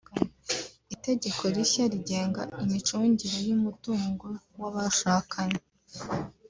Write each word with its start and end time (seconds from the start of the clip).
Itegeko 0.95 1.43
rishya 1.55 1.83
rigenga 1.93 2.41
imicungire 2.63 3.37
y’umutungo 3.47 4.27
w’abashakanye 4.59 5.61